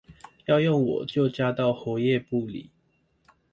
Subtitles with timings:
[0.45, 2.71] 要用我就加到活頁簿裡